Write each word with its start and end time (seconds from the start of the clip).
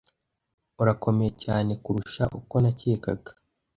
urakomeye 0.81 1.31
cyane 1.43 1.71
kurusha 1.83 2.23
uko 2.39 2.55
nacyekaga 2.63 3.31